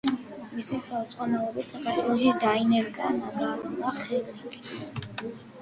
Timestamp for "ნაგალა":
3.19-3.95